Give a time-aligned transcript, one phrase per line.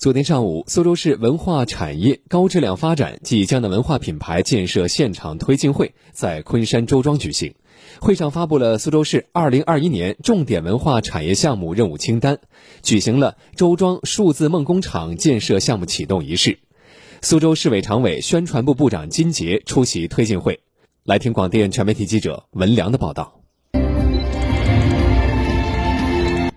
[0.00, 7.54] 昨天上午，苏州市文化产业高质量发展暨江南文化品牌建设现场推进会在昆山周庄举行。
[8.00, 12.38] 会上发布了苏州市2021年重点文化产业项目任务清单，
[12.80, 16.60] 举行了周庄数字梦工厂建设项目启动仪式。
[17.20, 20.60] 苏州市委常委、宣传部部长金杰出席推进会。
[21.04, 23.39] 来听广电全媒体记者文良的报道。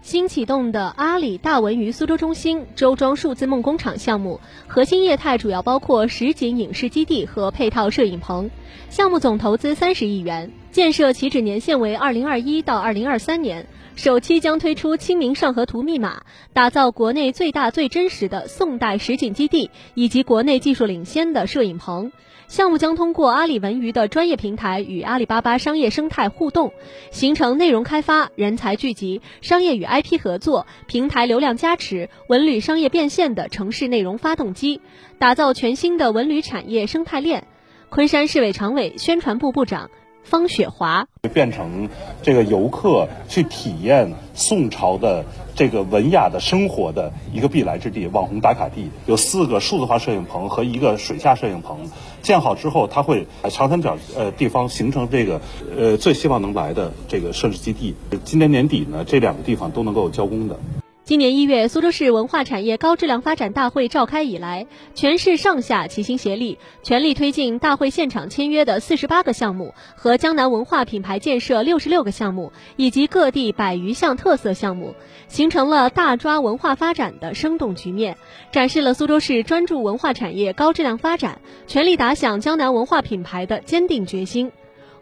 [0.04, 8.52] 新启动的阿里大文娱苏州中心周庄数字梦工厂项目，核心业态主要包括实景影视基地和配套摄影棚。
[8.89, 13.68] 项目总投资三十亿元，建设起止年限为二零二一到二零二三年。
[13.95, 22.12] 首期将推出《清明上河图》密码，打造国内最大最真实的宋代实景基地以及国内技术领先的摄影棚。
[22.48, 26.73] 项目将通过阿里文娱的专业平台与阿里巴巴商业生态互动，
[27.12, 34.81] 形成内容开发、人才聚集、商业与 IP 合作、平台流量加持、文旅商业变现的城市内容发动机，
[35.20, 37.45] 打造全新的文旅产业生态链。
[37.90, 39.92] 昆山市委常委、宣传部部长。
[40.23, 41.89] 方雪华会变成
[42.21, 48.89] 这个游客去体验宋朝的这个文雅的生活的一个必来之地，网红打卡地。
[49.05, 51.91] 有四个数字化摄影棚和一个水下摄影棚
[52.23, 55.41] 建好之后，它会长三角呃地方形成这个
[55.77, 57.95] 呃最希望能来的这个设置基地。
[58.23, 60.57] 今年年底呢，这两个地方都能够交工的。
[61.06, 74.96] 今年一月，苏州市文化产业高质量发展大会召开以来，全市上下齐心协力，全力推进大会现场签约的四十八个项目和江南文化品牌建设六十六个项目，以及各地百余项特色项目，
[75.28, 78.16] 形成了大抓文化发展的生动局面，
[78.54, 84.54] 展示了苏州市专注文化产业高质量发展、全力打响江南文化品牌的坚定决心。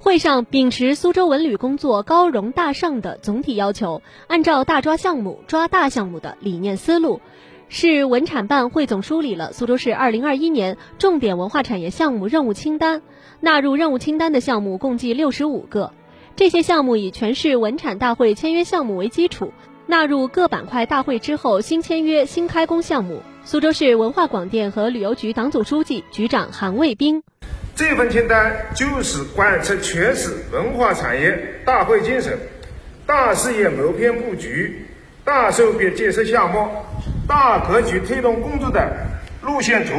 [0.03, 7.21] 会上秉持苏州文旅工作高容大上的总体要求，按照大抓项目、抓大项目的理念思路，
[7.69, 13.03] 市文产办汇总梳理了苏州市二零二一年重点文化产业项目任务清单。
[13.41, 15.93] 纳入任务清单的项目共计六十五个，
[16.35, 19.53] 这些项目以全市文产大会签约项目为基础，
[19.85, 23.21] 纳入各板块大会之后新签约、新开工项目。
[23.43, 27.21] 苏州市文化广电和旅游局党组书记、局长韩卫兵。
[27.81, 32.37] 这份清单就是贯彻全市文化产业大会精神、
[33.07, 34.85] 大事业谋篇布局、
[35.25, 36.67] 大手笔建设项目、
[37.27, 38.87] 大格局推动工作的
[39.41, 39.93] 路线图。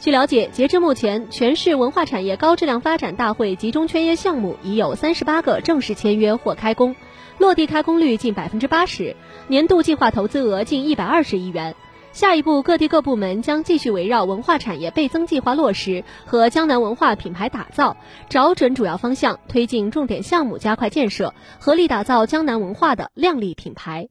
[0.00, 6.96] 据了解，截至目前，全市文化产业高质量发展大会集中签约项目已有三十八个正式签约或开工，
[7.36, 9.14] 落地开工率近百分之八十，
[9.48, 11.74] 年度计划投资额近一百二十亿元。
[12.12, 17.96] 下一步，各地各部门将继续围绕文化产业倍增计划落实和江南文化品牌打造，
[18.28, 24.08] 找准主要方向，推进重点项目，加快建设，合力打造江南文化的靓丽品牌。